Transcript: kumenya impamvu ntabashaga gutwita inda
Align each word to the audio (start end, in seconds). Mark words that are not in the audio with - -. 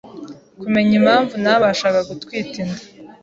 kumenya 0.61 0.93
impamvu 0.99 1.33
ntabashaga 1.43 1.99
gutwita 2.09 2.55
inda 2.63 2.81